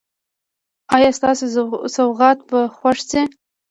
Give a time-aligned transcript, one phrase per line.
[0.95, 1.45] ایا ستاسو
[1.95, 3.21] سوغات به خوښ شي؟